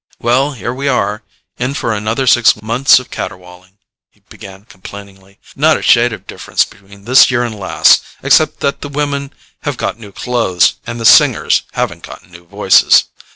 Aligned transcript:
"Well, 0.17 0.53
here 0.53 0.73
we 0.73 0.87
are, 0.87 1.21
in 1.59 1.75
for 1.75 1.93
another 1.93 2.25
six 2.25 2.59
months 2.59 2.97
of 2.97 3.11
caterwauling," 3.11 3.77
he 4.09 4.21
began 4.29 4.65
complainingly. 4.65 5.37
"Not 5.55 5.77
a 5.77 5.83
shade 5.83 6.11
of 6.11 6.25
difference 6.25 6.65
between 6.65 7.05
this 7.05 7.29
year 7.29 7.43
and 7.43 7.53
last, 7.53 8.01
except 8.23 8.61
that 8.61 8.81
the 8.81 8.89
women 8.89 9.31
have 9.61 9.77
got 9.77 9.99
new 9.99 10.11
clothes 10.11 10.77
and 10.87 10.99
the 10.99 11.05
singers 11.05 11.61
haven't 11.73 12.01
got 12.01 12.27
new 12.27 12.47
voices. 12.47 13.09